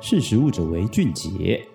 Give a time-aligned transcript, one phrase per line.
[0.00, 1.66] 识时务者为俊杰。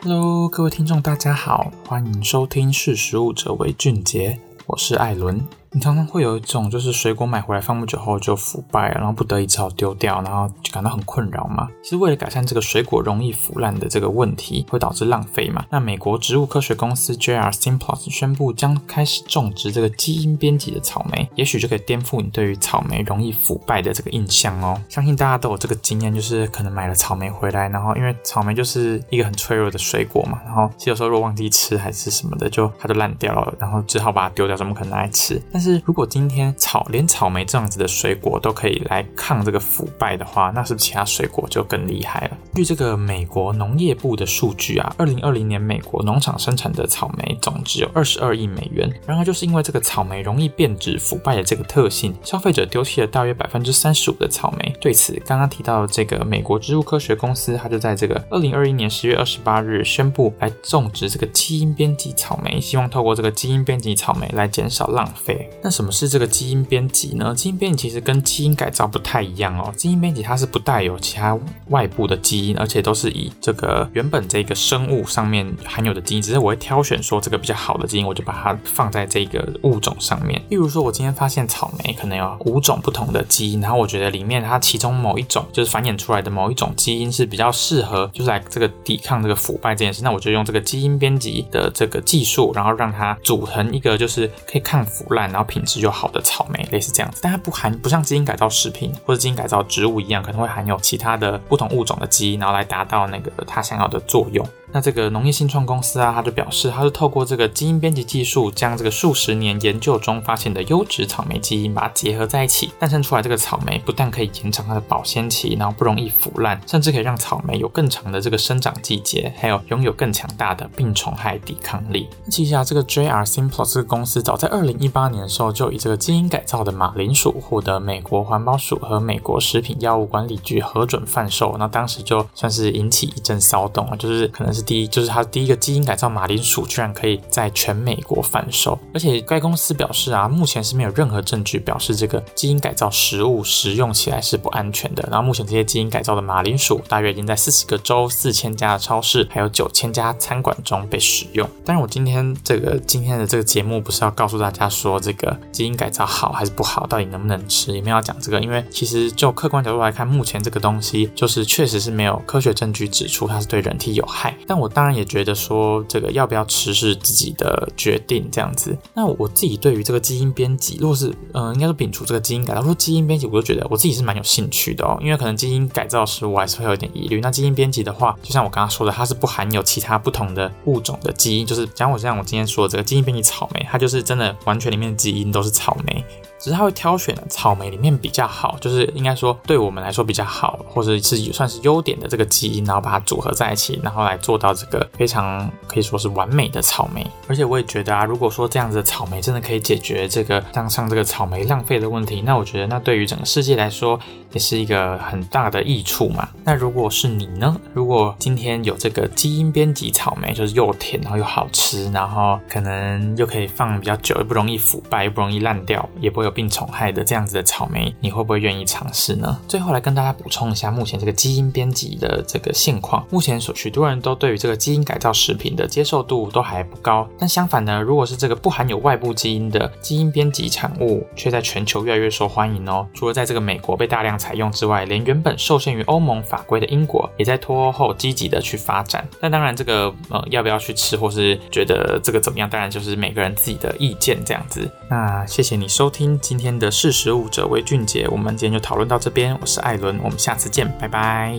[0.00, 5.38] Hello，各位听众，大家好，欢迎收听《识时务者为俊杰》，我是艾伦。
[5.74, 11.66] 你常常会有一种，就是水果买回来放不久后就腐败，然后不得已只好丢掉，然后就感到很困扰嘛。
[11.82, 15.64] 其实为了改善这个水果容易腐烂的这个问题，会导致浪费嘛。
[15.70, 17.50] 那美国植物科学公司 J.R.
[17.50, 24.78] Simplot 宣布将开始种植这个基因编辑的草莓，也许就可以颠覆你对于草莓容易腐败的这个印象哦。
[24.90, 35.40] 相信大家都有这个经验，就是可能买了草莓回来，然后因为草莓就是一个很脆弱的水果嘛，然后其实有时候如果忘记吃还是什么的，就它就烂掉了，然后只好把它丢掉，怎么可能拿来吃？
[35.62, 42.36] 是如果今天草连草莓这样子的水果都可以来抗这个腐败的话，那是不是其他水果就更厉害了？
[42.54, 48.92] 据这个美国农业部的数据啊，二零二零年美国农场生产的草莓总值有二十二亿美元。
[49.06, 54.74] 然而就是因为这个草莓容易变质腐败的这个特性，消费者丢弃了大约百分之三十五的草莓。
[54.80, 65.48] 对此，刚刚提到的这个美国植物科学公司，它就在这个二零二一年十月二十八日宣布来种植这个基因编辑草莓，希望透过这个基因编辑草莓来减少浪费。
[65.62, 67.34] 那什么是这个基因编辑呢？
[67.34, 69.72] 基因编辑其实跟基因改造不太一样哦。
[69.76, 71.36] 基因编辑它是不带有其他
[71.68, 80.40] 外部的基因，而且都是以这个原本这个生物上面含有的基因，只是我会挑选说这个比较好的基因，我就把它放在这个物种上面。
[80.48, 96.22] 例如说，我今天发现草莓可能有五种不同的基因，然后我觉得里面它其中某一种就是繁衍出来的某一种基因是比较适合，就是来这个抵抗这个腐败这件事，那我就用这个基因编辑的这个技术，然后让它组成一个就是可以抗腐烂，然后品质又好的。
[96.22, 104.46] 草莓类似这样子，但它不含不像基因改造食品或者基因改造植物一样，可能会含有其他的不同物种的基因，然后来达到那个它想要的作用。
[104.72, 122.08] 那这个农业新创公司啊，他就表示，他是透过这个基因编辑技术，将这个数十年研究中发现的优质草莓基因，把它结合在一起，诞生出来这个草莓不但可以延长它的保鲜期，然后不容易腐烂，甚至可以让草莓有更长的这个生长季节，还有拥有更强大的病虫害抵抗力。
[122.30, 134.61] 其实啊，这个 JR Simplot 这个公司早在二零一八年的时候，就以这个基因改造的马铃薯获得美国环保署和美国食品药物管理局核准贩售，那当时就算是引起一阵骚动啊，就是可能是。
[134.62, 145.06] 第一就是它第一个基因改造马铃薯居然可以在全美国贩售，而且该公司表示啊，目前是没有任何证据表示这个基因改造食物食用起来是不安全的。
[145.10, 151.48] 然后目前这些基因改造的马铃薯大约已经在四十个州、四千家的超市，还有九千家餐馆中被使用。
[151.64, 168.76] 当然，我今天这个今天的这个节目不是要告诉大家说这个基因改造好还是不好，到底能不能吃，也没有要讲这个，因为其实就客观角度来看，目前这个东西就是确实是没有科学证据指出它是对人体有害，但我当然也觉得说这个要不要吃是自己的决定这样子。
[168.92, 174.98] 那我自己对于这个基因编辑，如果是嗯、呃，应该是摒除这个基因改造，说基因编辑，我就觉得我自己是蛮有兴趣的哦。
[175.00, 177.18] 因为可能基因改造时我还是会有点疑虑。
[177.22, 186.04] 那基因编辑的话，就像我刚刚说的，它是不含有其他不同的物种的基因，就是讲我像我今天说的这个基因编辑草莓，它就是真的完全里面的基因都是草莓。
[186.42, 197.06] 只是他会挑选草莓里面比较好，就是应该说对我们来说比较好，或者是算是优点的这个基因，然后把它组合在一起，然后来做到这个非常可以说是完美的草莓。
[197.28, 203.96] 而且我也觉得啊，如果说这样子的草莓真的可以解决这个像像这个草莓浪费的问题，那我觉得那对于整个世界来说
[204.32, 206.28] 也是一个很大的益处嘛。
[206.42, 207.56] 那如果是你呢？
[207.72, 216.31] 如果今天有这个基因编辑草莓，就是又甜然后又好吃，然后可能又可以放比较久，又不容易腐败，又不容易烂掉，也不会有。
[216.32, 219.38] 病虫害的这样子的草莓，你会不会愿意尝试呢？
[219.46, 227.08] 最后来跟大家补充一下，目前这个基因编辑的这个现况，目前所许多人都对于这个基因改造食品的接受度都还不高。
[227.18, 232.86] 但相反呢，如果是这个不含有外部基因的基因编辑产物，却在全球越来越受欢迎哦。
[232.94, 239.06] 除了在这个美国被大量采用之外，连原本受限于欧盟法规的英国，也在脱欧后积极的去发展。
[239.20, 244.70] 但当然，这个呃要不要去吃，或是觉得这个怎么样，当然就是每个人自己的意见这样子。
[244.88, 246.18] 那谢谢你收听。
[246.22, 249.36] 今天的识食物者为俊杰，我们今天就讨论到这边。
[249.40, 251.36] 我是艾伦，我们下次见，拜拜。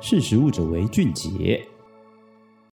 [0.00, 1.66] 识时务者为俊杰。